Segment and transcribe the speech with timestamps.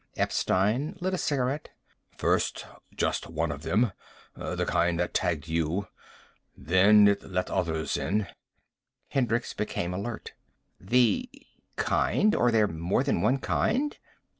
[0.17, 1.69] Epstein lit a cigarette.
[2.17, 2.65] "First
[2.95, 3.91] just one of them.
[4.35, 5.89] The kind that tagged you.
[6.57, 8.25] Then it let others in."
[9.09, 10.33] Hendricks became alert.
[10.79, 11.29] "The
[11.75, 12.33] kind?
[12.35, 13.95] Are there more than one kind?"